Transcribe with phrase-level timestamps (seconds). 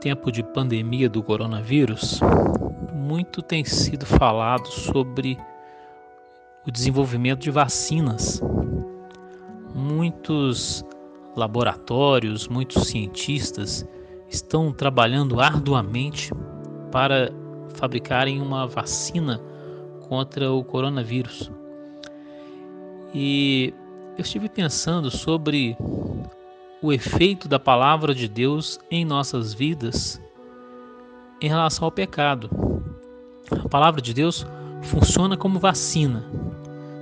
[0.00, 2.20] Tempo de pandemia do coronavírus,
[2.94, 5.36] muito tem sido falado sobre
[6.64, 8.40] o desenvolvimento de vacinas.
[9.74, 10.84] Muitos
[11.34, 13.84] laboratórios, muitos cientistas
[14.28, 16.30] estão trabalhando arduamente
[16.92, 17.32] para
[17.74, 19.40] fabricarem uma vacina
[20.08, 21.50] contra o coronavírus.
[23.12, 23.74] E
[24.16, 25.76] eu estive pensando sobre
[26.80, 30.20] o efeito da palavra de Deus em nossas vidas
[31.40, 32.48] em relação ao pecado.
[33.50, 34.46] A palavra de Deus
[34.82, 36.24] funciona como vacina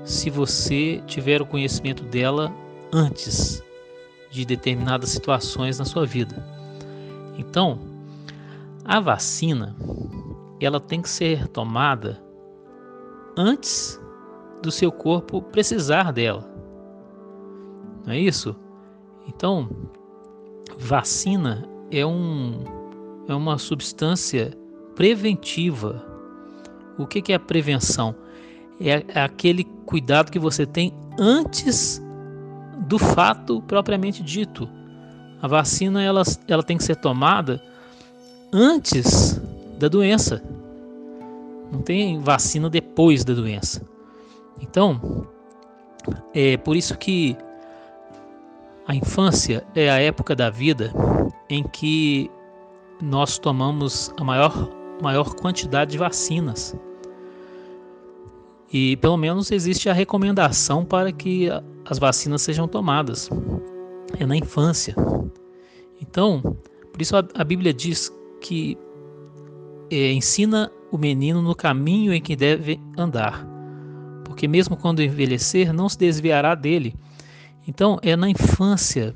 [0.04, 2.52] se você tiver o conhecimento dela
[2.92, 3.62] antes
[4.30, 6.44] de determinadas situações na sua vida.
[7.36, 7.78] Então,
[8.84, 9.76] a vacina
[10.60, 12.22] ela tem que ser tomada
[13.36, 14.00] antes
[14.62, 16.48] do seu corpo precisar dela.
[18.06, 18.56] Não é isso?
[19.26, 19.68] Então,
[20.78, 22.64] vacina é, um,
[23.28, 24.56] é uma substância
[24.94, 26.04] preventiva.
[26.98, 28.14] O que, que é a prevenção?
[28.80, 32.02] É, aquele cuidado que você tem antes
[32.86, 34.68] do fato propriamente dito.
[35.40, 37.62] A vacina ela, ela tem que ser tomada
[38.52, 39.40] antes
[39.78, 40.42] da doença.
[41.70, 43.82] Não tem vacina depois da doença.
[44.60, 45.26] Então,
[46.32, 47.36] é por isso que
[48.86, 50.92] a infância é a época da vida
[51.50, 52.30] em que
[53.02, 54.70] nós tomamos a maior,
[55.02, 56.74] maior quantidade de vacinas.
[58.72, 61.48] E pelo menos existe a recomendação para que
[61.84, 63.28] as vacinas sejam tomadas.
[64.18, 64.94] É na infância.
[66.00, 66.40] Então,
[66.92, 68.10] por isso a, a Bíblia diz
[68.40, 68.78] que
[69.90, 73.46] é, ensina o menino no caminho em que deve andar,
[74.24, 76.94] porque mesmo quando envelhecer, não se desviará dele.
[77.66, 79.12] Então, é na infância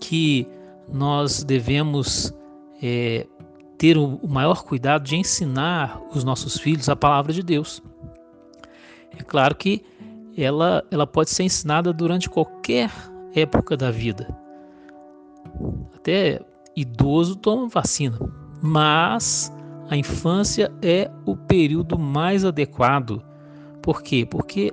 [0.00, 0.46] que
[0.92, 2.32] nós devemos
[2.82, 3.26] é,
[3.78, 7.82] ter o maior cuidado de ensinar os nossos filhos a palavra de Deus.
[9.16, 9.82] É claro que
[10.36, 12.90] ela, ela pode ser ensinada durante qualquer
[13.34, 14.36] época da vida.
[15.94, 16.40] Até
[16.74, 18.18] idoso toma vacina,
[18.62, 19.52] mas
[19.88, 23.22] a infância é o período mais adequado.
[23.80, 24.26] Por quê?
[24.28, 24.72] Porque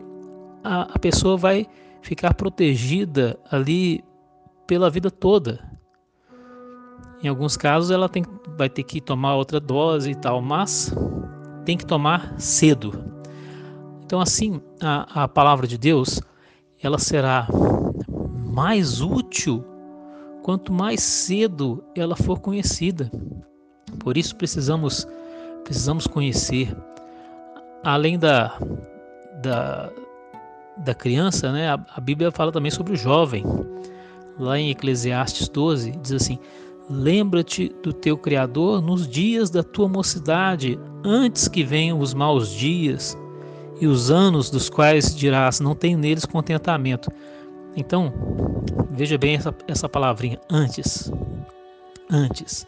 [0.64, 1.68] a, a pessoa vai
[2.04, 4.04] ficar protegida ali
[4.68, 5.60] pela vida toda.
[7.24, 8.24] Em alguns casos ela tem,
[8.58, 10.94] vai ter que tomar outra dose e tal, mas
[11.66, 13.12] tem que tomar cedo.
[14.06, 16.22] Então assim, a, a palavra de Deus,
[16.82, 17.48] ela será
[18.46, 19.64] mais útil
[20.44, 23.10] quanto mais cedo ela for conhecida.
[24.00, 25.08] Por isso precisamos
[25.64, 26.76] precisamos conhecer
[27.86, 28.58] além da,
[29.42, 29.90] da
[30.78, 33.44] da criança, né, a, a Bíblia fala também sobre o jovem.
[34.40, 36.40] Lá em Eclesiastes 12, diz assim:
[36.90, 43.18] Lembra-te do teu Criador nos dias da tua mocidade, antes que venham os maus dias
[43.80, 47.12] e os anos dos quais dirás: Não tenho neles contentamento.
[47.76, 48.14] Então,
[48.92, 51.12] veja bem essa, essa palavrinha: antes.
[52.10, 52.68] Antes.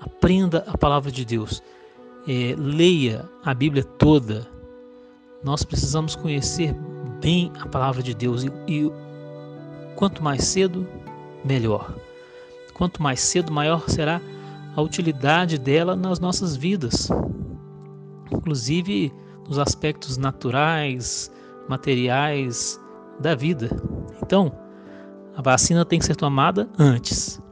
[0.00, 1.62] Aprenda a palavra de Deus.
[2.26, 4.46] É, leia a Bíblia toda.
[5.42, 6.74] Nós precisamos conhecer
[7.20, 8.92] bem a palavra de Deus e, e
[9.96, 10.86] quanto mais cedo,
[11.44, 11.94] melhor.
[12.74, 14.20] Quanto mais cedo, maior será
[14.76, 17.08] a utilidade dela nas nossas vidas,
[18.30, 19.12] inclusive
[19.48, 21.32] nos aspectos naturais,
[21.68, 22.80] materiais
[23.18, 23.68] da vida.
[24.22, 24.52] Então,
[25.36, 27.42] a vacina tem que ser tomada antes.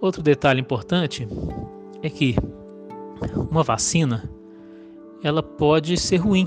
[0.00, 1.28] Outro detalhe importante
[2.02, 2.34] é que
[3.50, 4.30] uma vacina
[5.22, 6.46] ela pode ser ruim.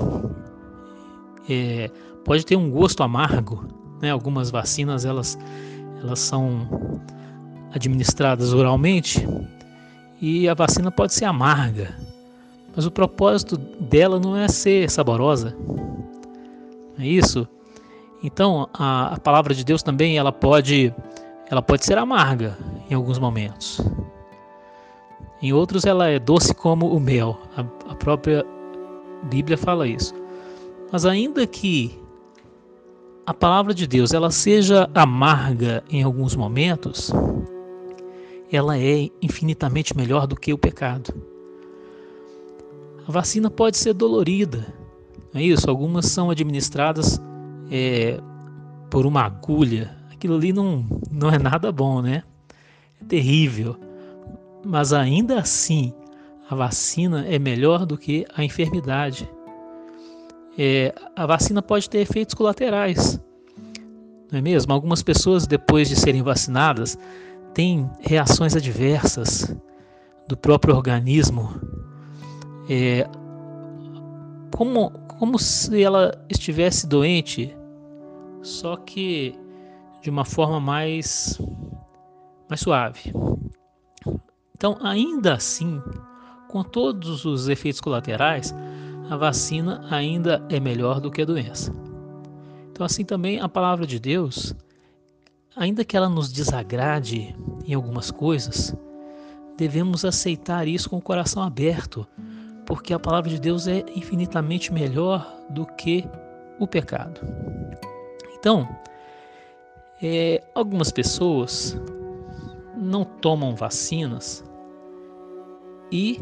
[1.47, 1.91] É,
[2.23, 3.65] pode ter um gosto amargo.
[4.01, 4.11] Né?
[4.11, 5.37] Algumas vacinas elas,
[6.01, 6.67] elas são
[7.73, 9.25] administradas oralmente
[10.21, 11.93] e a vacina pode ser amarga,
[12.75, 15.55] mas o propósito dela não é ser saborosa.
[16.97, 17.47] É isso.
[18.23, 20.93] Então a, a palavra de Deus também ela pode
[21.49, 22.57] ela pode ser amarga
[22.89, 23.81] em alguns momentos.
[25.41, 27.37] Em outros ela é doce como o mel.
[27.57, 28.45] A, a própria
[29.23, 30.13] Bíblia fala isso.
[30.91, 32.01] Mas ainda que
[33.25, 37.11] a palavra de Deus ela seja amarga em alguns momentos,
[38.51, 41.13] ela é infinitamente melhor do que o pecado.
[43.07, 44.73] A vacina pode ser dolorida,
[45.33, 45.69] é isso?
[45.69, 47.19] Algumas são administradas
[47.71, 48.19] é,
[48.89, 49.95] por uma agulha.
[50.11, 52.23] Aquilo ali não, não é nada bom, né?
[53.01, 53.75] É terrível.
[54.63, 55.93] Mas ainda assim,
[56.49, 59.27] a vacina é melhor do que a enfermidade
[60.57, 63.19] é, a vacina pode ter efeitos colaterais,
[64.31, 64.73] não é mesmo?
[64.73, 66.97] Algumas pessoas, depois de serem vacinadas,
[67.53, 69.55] têm reações adversas,
[70.27, 71.53] do próprio organismo,
[72.69, 73.07] é,
[74.55, 77.55] como, como se ela estivesse doente,
[78.41, 79.37] só que
[80.01, 81.39] de uma forma mais,
[82.49, 83.13] mais suave.
[84.55, 85.81] Então, ainda assim,
[86.49, 88.53] com todos os efeitos colaterais,
[89.09, 91.73] a vacina ainda é melhor do que a doença.
[92.71, 94.55] Então, assim também a palavra de Deus,
[95.55, 97.35] ainda que ela nos desagrade
[97.65, 98.75] em algumas coisas,
[99.57, 102.07] devemos aceitar isso com o coração aberto,
[102.65, 106.07] porque a palavra de Deus é infinitamente melhor do que
[106.59, 107.21] o pecado.
[108.35, 108.67] Então,
[110.01, 111.79] é, algumas pessoas
[112.75, 114.43] não tomam vacinas
[115.91, 116.19] e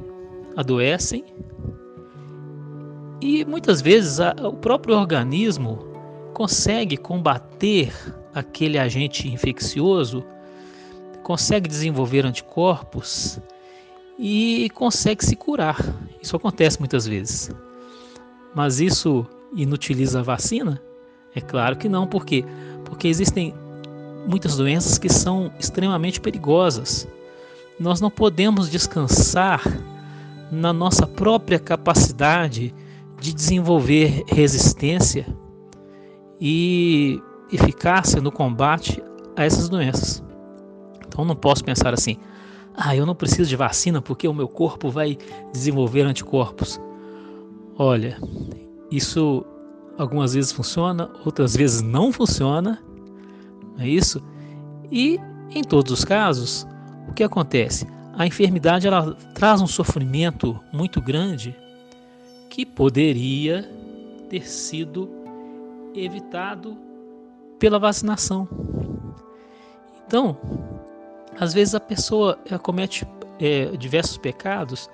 [0.56, 1.24] adoecem,
[3.22, 5.78] e muitas vezes a, o próprio organismo
[6.34, 7.94] consegue combater
[8.34, 10.24] aquele agente infeccioso,
[11.24, 13.40] consegue desenvolver anticorpos
[14.18, 15.78] e consegue se curar.
[16.22, 17.52] Isso acontece muitas vezes.
[18.56, 19.26] Mas isso
[19.56, 20.82] inutiliza a vacina?
[21.36, 22.44] É claro que não, por quê?
[22.84, 23.54] Porque existem
[24.28, 27.08] muitas doenças que são extremamente perigosas.
[27.80, 29.62] Nós não podemos descansar
[30.52, 32.74] na nossa própria capacidade
[33.22, 35.28] de desenvolver resistência
[36.40, 37.22] e
[37.54, 39.02] eficácia no combate
[39.38, 40.24] a essas doenças.
[41.08, 42.18] Então não posso pensar assim:
[42.76, 45.20] ah, eu não preciso de vacina porque o meu corpo vai
[45.54, 46.82] desenvolver anticorpos.
[47.78, 48.18] Olha,
[48.90, 49.46] isso
[50.00, 52.82] algumas vezes funciona, outras vezes não funciona,
[53.78, 54.20] não é isso?
[54.92, 55.20] E
[55.52, 56.66] em todos os casos,
[57.08, 57.88] o que acontece?
[58.18, 61.56] A enfermidade ela traz um sofrimento muito grande
[62.52, 63.64] que poderia
[64.30, 65.10] ter sido
[65.96, 66.78] evitado
[67.58, 68.46] pela vacinação.
[70.06, 70.38] Então,
[71.40, 73.08] às vezes a pessoa comete
[73.40, 74.90] é, diversos pecados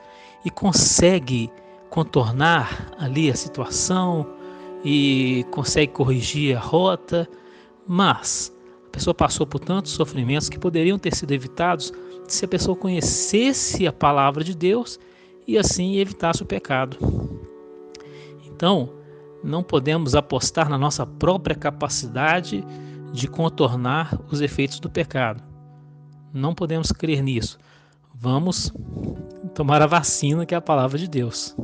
[0.45, 1.49] e consegue
[1.89, 4.27] contornar ali a situação
[4.85, 7.27] e consegue corrigir a rota,
[7.87, 8.55] mas
[8.85, 11.91] a pessoa passou por tantos sofrimentos que poderiam ter sido evitados
[12.27, 14.99] se a pessoa conhecesse a palavra de Deus
[15.47, 17.46] e assim evitasse o pecado.
[18.57, 18.89] Então,
[19.43, 22.65] não podemos apostar na nossa própria capacidade
[23.13, 25.43] de contornar os efeitos do pecado.
[26.33, 27.59] Não podemos crer nisso.
[28.15, 28.73] Vamos
[29.53, 31.55] tomar a vacina que é a palavra de Deus.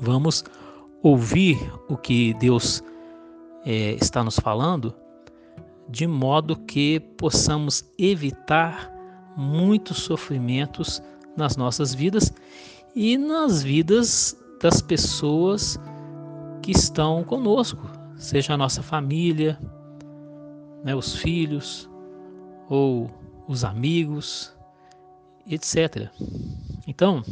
[0.00, 0.44] Vamos
[1.00, 1.56] ouvir
[1.88, 2.82] o que Deus
[3.64, 4.92] é, está nos falando,
[5.88, 8.92] de modo que possamos evitar
[9.36, 11.00] muitos sofrimentos
[11.36, 12.32] nas nossas vidas
[12.96, 15.78] e nas vidas das pessoas
[16.62, 19.58] que estão conosco, seja a nossa família,
[20.84, 21.88] né, os filhos
[22.68, 23.10] ou
[23.48, 24.54] os amigos,
[25.46, 26.08] etc.
[26.86, 27.22] Então,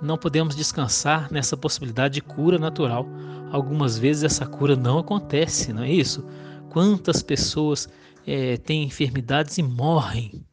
[0.00, 3.06] não podemos descansar nessa possibilidade de cura natural.
[3.50, 6.24] Algumas vezes essa cura não acontece, não é isso?
[6.70, 7.88] Quantas pessoas
[8.26, 10.44] é, têm enfermidades e morrem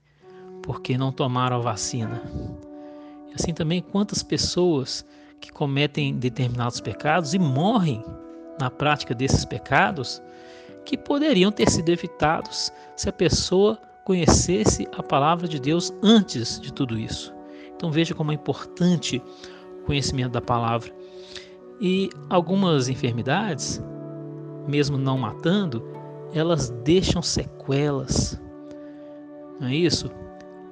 [0.64, 2.22] porque não tomaram a vacina?
[3.34, 5.06] Assim também, quantas pessoas
[5.42, 8.06] que cometem determinados pecados e morrem
[8.60, 10.22] na prática desses pecados
[10.86, 16.72] que poderiam ter sido evitados se a pessoa conhecesse a palavra de Deus antes de
[16.72, 17.34] tudo isso.
[17.76, 19.22] Então veja como é importante
[19.82, 20.94] o conhecimento da palavra.
[21.80, 23.84] E algumas enfermidades,
[24.68, 25.84] mesmo não matando,
[26.34, 28.40] elas deixam sequelas.
[29.60, 30.12] Não é isso?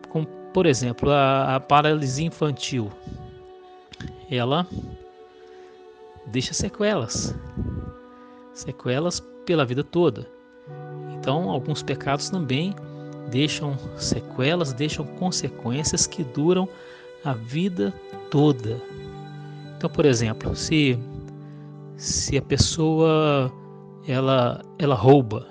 [0.09, 2.91] Como, por exemplo, a, a paralisia infantil.
[4.29, 4.67] Ela
[6.27, 7.35] deixa sequelas.
[8.53, 10.27] Sequelas pela vida toda.
[11.17, 12.75] Então, alguns pecados também
[13.29, 16.67] deixam sequelas, deixam consequências que duram
[17.23, 17.93] a vida
[18.29, 18.81] toda.
[19.77, 20.97] Então, por exemplo, se
[21.95, 23.51] se a pessoa
[24.07, 25.47] ela ela rouba,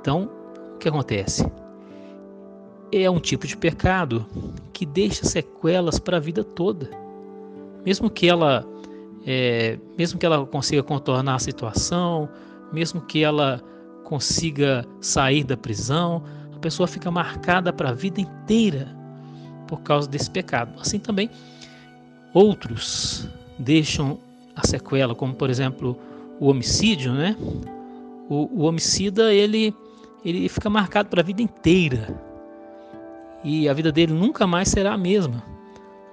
[0.00, 0.30] então
[0.74, 1.44] o que acontece?
[2.92, 4.26] É um tipo de pecado
[4.72, 6.90] que deixa sequelas para a vida toda.
[7.84, 8.66] Mesmo que ela
[9.26, 12.28] é, mesmo que ela consiga contornar a situação,
[12.72, 13.62] mesmo que ela
[14.04, 16.22] consiga sair da prisão,
[16.54, 18.88] a pessoa fica marcada para a vida inteira
[19.66, 20.78] por causa desse pecado.
[20.78, 21.30] Assim também,
[22.34, 24.18] outros deixam
[24.54, 25.98] a sequela, como por exemplo
[26.38, 27.36] o homicídio, né?
[28.28, 29.74] O, o homicida ele
[30.24, 32.31] ele fica marcado para a vida inteira
[33.44, 35.42] e a vida dele nunca mais será a mesma,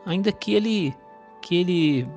[0.06, 0.96] ainda que ele
[1.42, 2.08] que ele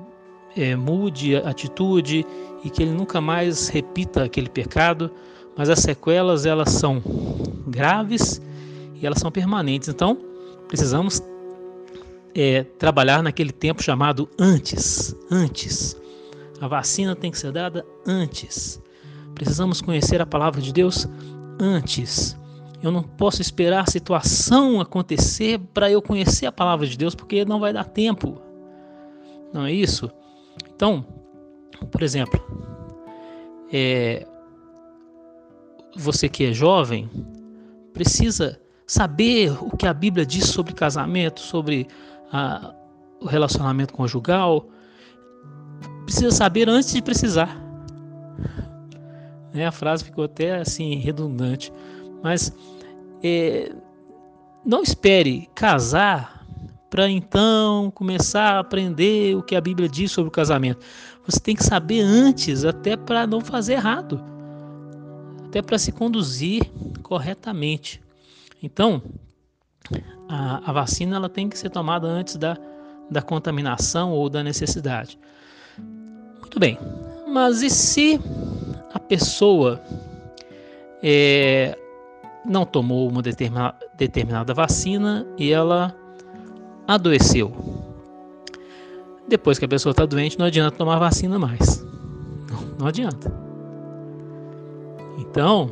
[0.55, 2.25] é, mude a atitude
[2.63, 5.11] e que ele nunca mais repita aquele pecado,
[5.55, 7.01] mas as sequelas elas são
[7.67, 8.41] graves
[8.95, 9.89] e elas são permanentes.
[9.89, 10.17] Então
[10.67, 11.21] precisamos
[12.35, 15.15] é, trabalhar naquele tempo chamado antes.
[15.29, 15.95] Antes.
[16.59, 18.81] A vacina tem que ser dada antes.
[19.35, 21.07] Precisamos conhecer a palavra de Deus
[21.59, 22.37] antes.
[22.83, 27.45] Eu não posso esperar a situação acontecer para eu conhecer a palavra de Deus, porque
[27.45, 28.41] não vai dar tempo.
[29.53, 30.11] Não é isso?
[30.75, 31.05] Então,
[31.89, 32.43] por exemplo,
[33.71, 34.27] é,
[35.95, 37.09] você que é jovem
[37.93, 41.87] precisa saber o que a Bíblia diz sobre casamento, sobre
[42.33, 42.75] a,
[43.21, 44.67] o relacionamento conjugal.
[46.03, 47.57] Precisa saber antes de precisar.
[49.53, 49.65] Né?
[49.65, 51.71] A frase ficou até assim redundante,
[52.21, 52.51] mas
[53.23, 53.71] é,
[54.65, 56.45] não espere casar
[56.89, 60.85] para então começar a aprender o que a Bíblia diz sobre o casamento.
[61.25, 64.23] Você tem que saber antes, até para não fazer errado,
[65.45, 66.69] até para se conduzir
[67.01, 68.01] corretamente.
[68.61, 69.01] Então,
[70.29, 72.57] a, a, vacina ela tem que ser tomada antes da,
[73.09, 75.17] da contaminação ou da necessidade.
[76.39, 76.77] Muito bem,
[77.27, 78.19] mas e se
[78.93, 79.81] a pessoa
[81.01, 81.77] é,
[82.45, 85.95] não tomou uma determinada, determinada vacina e ela
[86.87, 87.51] adoeceu?
[89.27, 91.83] Depois que a pessoa está doente, não adianta tomar vacina mais.
[92.51, 93.33] Não, não adianta.
[95.17, 95.71] Então,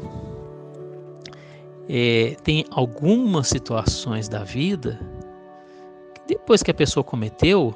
[1.90, 5.00] é, tem algumas situações da vida
[6.14, 7.76] que depois que a pessoa cometeu,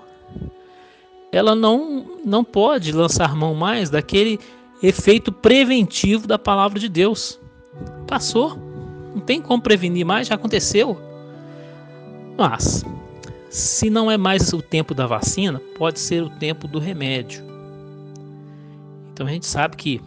[1.31, 4.39] ela não, não pode lançar mão mais daquele
[4.81, 7.39] efeito preventivo da palavra de Deus.
[8.07, 8.57] Passou,
[9.15, 10.99] não tem como prevenir mais, já aconteceu.
[12.37, 12.83] Mas,
[13.49, 17.43] se não é mais o tempo da vacina, pode ser o tempo do remédio.
[19.13, 20.01] Então a gente sabe que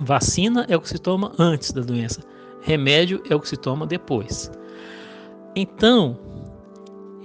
[0.00, 2.20] vacina é o que se toma antes da doença,
[2.62, 4.52] remédio é o que se toma depois.
[5.56, 6.16] Então,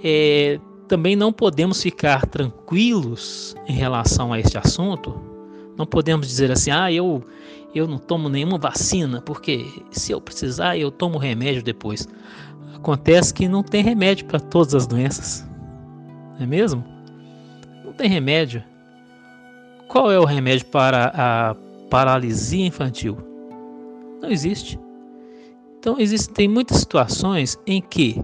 [0.02, 0.58] é,
[0.88, 5.14] também não podemos ficar tranquilos em relação a este assunto.
[5.76, 7.22] Não podemos dizer assim, ah, eu,
[7.74, 12.08] eu não tomo nenhuma vacina, porque se eu precisar, eu tomo remédio depois.
[12.74, 15.46] Acontece que não tem remédio para todas as doenças.
[16.36, 16.84] Não é mesmo?
[17.84, 18.62] Não tem remédio.
[19.88, 21.54] Qual é o remédio para a
[21.90, 23.16] paralisia infantil?
[24.20, 24.78] Não existe.
[25.78, 28.20] Então, existem muitas situações em que,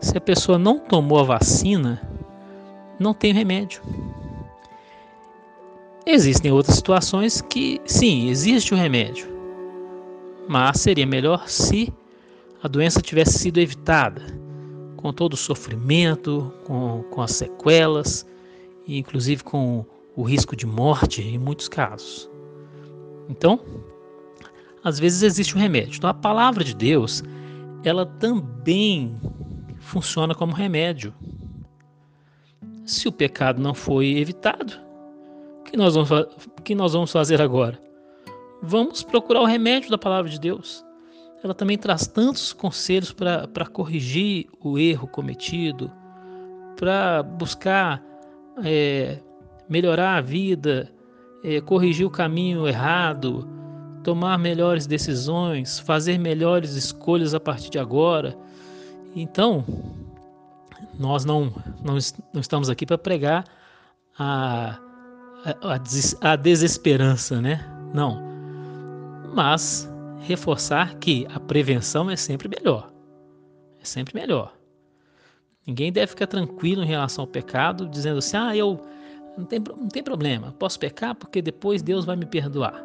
[0.00, 2.00] se a pessoa não tomou a vacina,
[3.00, 3.82] não tem remédio.
[6.06, 9.26] Existem outras situações que, sim, existe o remédio,
[10.46, 11.90] mas seria melhor se
[12.62, 14.22] a doença tivesse sido evitada,
[14.96, 18.26] com todo o sofrimento, com, com as sequelas,
[18.86, 19.84] e inclusive com
[20.14, 22.30] o risco de morte em muitos casos.
[23.30, 23.58] Então,
[24.82, 25.96] às vezes existe um remédio.
[25.96, 27.22] Então a palavra de Deus,
[27.82, 29.18] ela também
[29.78, 31.14] funciona como remédio.
[32.84, 34.83] Se o pecado não foi evitado,
[35.74, 36.08] que nós vamos,
[36.62, 37.76] que nós vamos fazer agora?
[38.62, 40.84] Vamos procurar o remédio da palavra de Deus.
[41.42, 45.90] Ela também traz tantos conselhos para corrigir o erro cometido,
[46.76, 48.00] para buscar
[48.64, 49.18] é,
[49.68, 50.92] melhorar a vida,
[51.42, 53.48] é, corrigir o caminho errado,
[54.04, 58.38] tomar melhores decisões, fazer melhores escolhas a partir de agora.
[59.16, 59.64] Então,
[60.96, 61.52] nós não,
[61.82, 61.98] não,
[62.32, 63.44] não estamos aqui para pregar
[64.16, 64.78] a,
[65.44, 67.60] a, a desesperança, né?
[67.92, 68.20] Não.
[69.34, 72.90] Mas reforçar que a prevenção é sempre melhor.
[73.80, 74.54] É sempre melhor.
[75.66, 78.80] Ninguém deve ficar tranquilo em relação ao pecado, dizendo assim: ah, eu
[79.36, 82.82] não tem, não tem problema, posso pecar porque depois Deus vai me perdoar.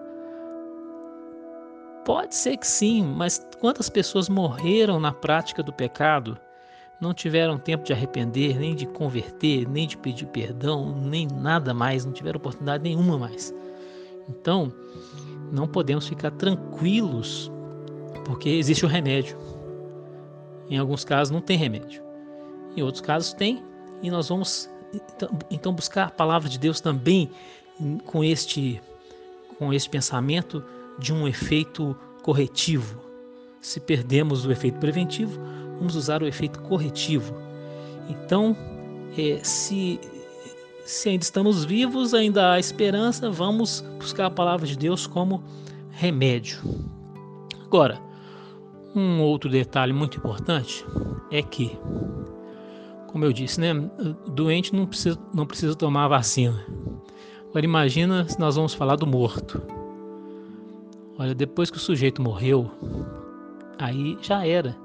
[2.05, 6.37] Pode ser que sim, mas quantas pessoas morreram na prática do pecado,
[6.99, 12.05] não tiveram tempo de arrepender, nem de converter, nem de pedir perdão, nem nada mais,
[12.05, 13.53] não tiveram oportunidade nenhuma mais.
[14.27, 14.71] Então,
[15.51, 17.51] não podemos ficar tranquilos,
[18.25, 19.37] porque existe o remédio.
[20.69, 22.03] Em alguns casos não tem remédio,
[22.75, 23.63] em outros casos tem,
[24.03, 27.29] e nós vamos então, então buscar a palavra de Deus também
[28.05, 28.81] com este
[29.57, 30.63] com este pensamento
[30.97, 32.97] de um efeito corretivo.
[33.59, 35.37] Se perdemos o efeito preventivo,
[35.79, 37.33] vamos usar o efeito corretivo.
[38.09, 38.55] Então,
[39.17, 39.99] é, se,
[40.85, 45.43] se ainda estamos vivos, ainda há esperança, vamos buscar a palavra de Deus como
[45.91, 46.59] remédio.
[47.65, 47.99] Agora,
[48.95, 50.85] um outro detalhe muito importante
[51.31, 51.77] é que,
[53.07, 53.73] como eu disse, né,
[54.27, 56.65] doente não precisa, não precisa tomar vacina.
[57.49, 59.61] Agora imagina se nós vamos falar do morto.
[61.17, 62.69] Olha, depois que o sujeito morreu,
[63.77, 64.75] aí já era.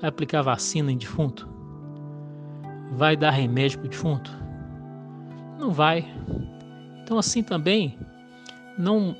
[0.00, 1.58] Vai aplicar vacina em defunto?
[2.92, 4.36] vai dar remédio para o defunto?
[5.58, 6.06] Não vai.
[7.02, 7.98] Então, assim também,
[8.76, 9.16] não,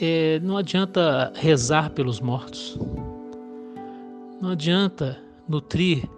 [0.00, 2.78] é, não adianta rezar pelos mortos.
[4.40, 6.08] Não adianta nutrir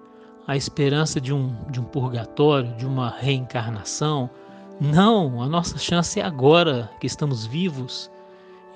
[0.46, 4.28] a esperança de um, de um purgatório, de uma reencarnação.
[4.80, 8.10] Não, a nossa chance é agora que estamos vivos.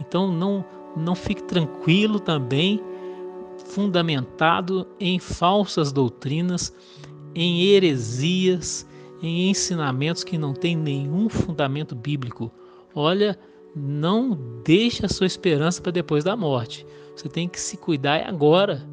[0.01, 0.65] Então não,
[0.97, 2.81] não fique tranquilo também,
[3.79, 6.75] fundamentado em falsas doutrinas,
[7.33, 8.85] em heresias,
[9.23, 12.51] em ensinamentos que não têm nenhum fundamento bíblico.
[12.93, 13.39] Olha,
[13.77, 16.85] não deixe a sua esperança para depois da morte.
[17.15, 18.85] Você tem que se cuidar agora.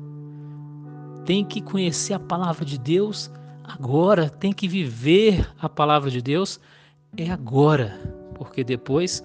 [1.25, 3.32] Tem que conhecer a palavra de Deus
[3.63, 4.30] agora.
[4.30, 6.60] Tem que viver a palavra de Deus
[7.18, 7.98] é agora,
[8.36, 9.24] porque depois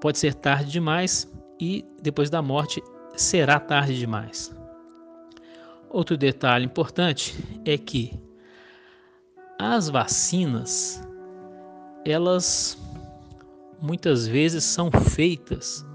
[0.00, 2.82] pode ser tarde demais e depois da morte
[3.16, 4.55] será tarde demais.
[5.96, 7.34] Outro detalhe importante
[7.64, 8.12] é que
[9.58, 11.02] as vacinas,
[12.04, 12.78] elas
[13.80, 15.86] muitas vezes são feitas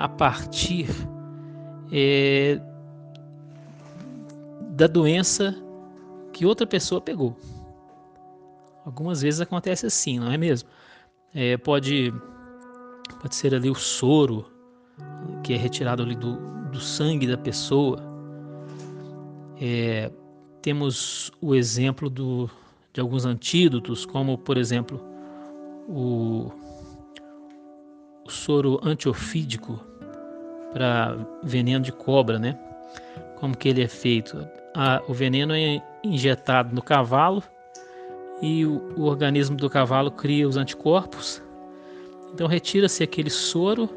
[0.00, 0.88] a partir
[1.92, 2.60] é,
[4.70, 5.54] da doença
[6.32, 7.36] que outra pessoa pegou.
[8.84, 10.68] Algumas vezes acontece assim, não é mesmo?
[11.32, 12.12] É, pode,
[13.22, 14.50] pode ser ali o soro
[15.44, 16.34] que é retirado ali do,
[16.72, 18.15] do sangue da pessoa.
[19.60, 20.10] É,
[20.62, 22.50] temos o exemplo do,
[22.92, 25.00] de alguns antídotos, como por exemplo
[25.88, 26.50] o,
[28.24, 29.80] o soro antiofídico
[30.72, 32.58] para veneno de cobra, né?
[33.36, 34.46] Como que ele é feito?
[34.74, 37.42] A, o veneno é injetado no cavalo
[38.42, 41.42] e o, o organismo do cavalo cria os anticorpos.
[42.34, 43.88] Então retira-se aquele soro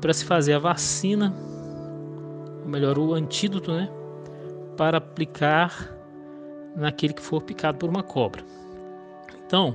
[0.00, 1.34] para se fazer a vacina,
[2.66, 3.88] ou melhor, o antídoto, né?
[4.76, 5.88] para aplicar
[6.74, 8.44] naquele que for picado por uma cobra.
[9.46, 9.74] Então,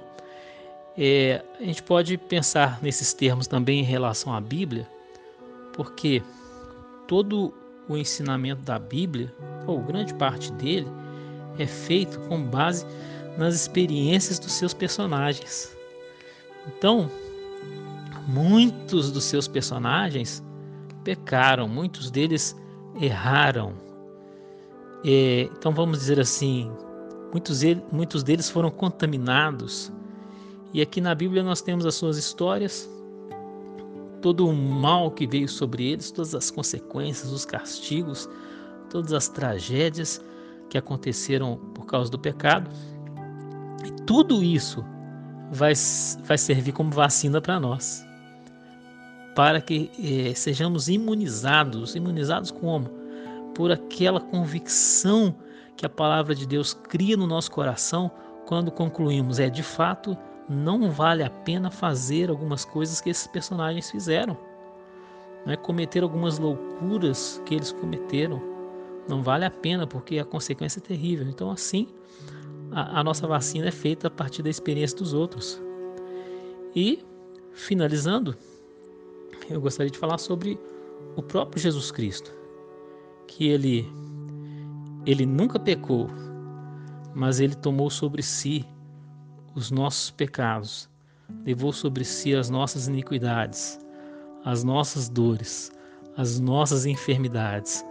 [0.97, 4.86] é, a gente pode pensar nesses termos também em relação à Bíblia,
[5.71, 6.21] porque
[7.08, 7.54] todo
[7.88, 9.34] o ensinamento da Bíblia,
[9.65, 10.88] ou grande parte dele,
[11.58, 12.86] é feito com base
[13.38, 15.73] nas experiências dos seus personagens.
[16.67, 17.10] Então,
[18.27, 20.43] muitos dos seus personagens
[21.06, 22.56] pecaram, muitos deles
[22.99, 23.73] erraram,
[25.04, 26.71] é, então vamos dizer assim,
[27.32, 29.91] muitos, muitos deles foram contaminados.
[30.73, 32.89] E aqui na Bíblia nós temos as suas histórias,
[34.21, 38.30] todo o mal que veio sobre eles, todas as consequências, os castigos,
[38.89, 40.21] todas as tragédias
[40.69, 42.69] que aconteceram por causa do pecado.
[43.86, 44.86] E tudo isso
[45.51, 45.73] vai,
[46.23, 48.06] vai servir como vacina para nós,
[49.36, 51.96] para que eh, sejamos imunizados.
[51.96, 53.02] Imunizados como?
[53.54, 55.36] por aquela convicção
[55.76, 58.12] que a palavra de Deus cria no nosso coração
[58.46, 60.17] quando concluímos: é de fato,
[60.50, 64.38] não vale a pena fazer algumas coisas que esses personagens fizeram.
[65.46, 68.41] Não é cometer algumas loucuras que eles cometeram.
[69.10, 71.28] Não vale a pena porque a consequência é terrível.
[71.28, 71.88] Então, assim,
[72.72, 75.60] a, a nossa vacina é feita a partir da experiência dos outros.
[76.76, 77.04] E,
[77.54, 78.38] finalizando,
[79.50, 80.60] eu gostaria de falar sobre
[81.15, 82.34] o próprio Jesus Cristo
[83.28, 83.88] que ele
[85.06, 86.08] ele nunca pecou,
[87.15, 88.65] mas ele tomou sobre si
[89.56, 90.89] os nossos pecados,
[91.44, 93.80] levou sobre si as nossas iniquidades,
[94.46, 95.72] as nossas dores,
[96.17, 97.84] as nossas enfermidades.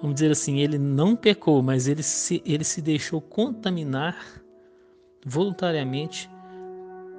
[0.00, 4.16] Vamos dizer assim, ele não pecou, mas ele se, ele se deixou contaminar
[5.24, 6.30] voluntariamente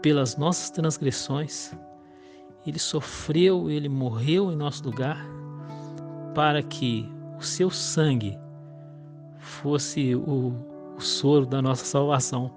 [0.01, 1.73] pelas nossas transgressões.
[2.65, 5.25] Ele sofreu, ele morreu em nosso lugar
[6.33, 8.37] para que o seu sangue
[9.37, 10.53] fosse o,
[10.95, 12.51] o soro da nossa salvação.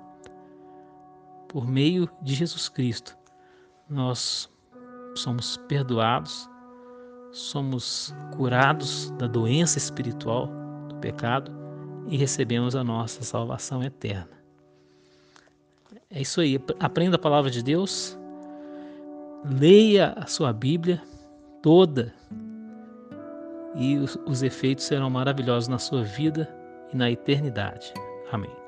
[1.49, 3.17] Por meio de Jesus Cristo,
[3.89, 4.51] nós
[5.15, 6.49] somos perdoados,
[7.33, 10.49] somos curados da doença espiritual,
[10.89, 11.53] do pecado
[12.09, 14.37] e recebemos a nossa salvação eterna.
[16.11, 18.17] É isso aí, aprenda a palavra de Deus,
[19.51, 21.01] leia a sua Bíblia
[21.63, 22.13] toda
[23.75, 26.49] e os, os efeitos serão maravilhosos na sua vida
[26.93, 27.93] e na eternidade.
[28.33, 28.66] Amém.